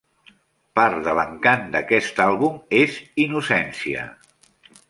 Part 0.79 1.03
de 1.07 1.13
l'encant 1.19 1.69
d'aquest 1.77 2.23
àlbum 2.27 2.57
és 2.81 2.99
innocència. 3.27 4.09